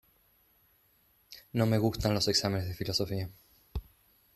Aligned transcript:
No 1.53 1.67
me 1.67 1.77
gustan 1.77 2.15
los 2.15 2.27
exámenes 2.27 2.67
de 2.67 2.73
filosofía. 2.73 3.29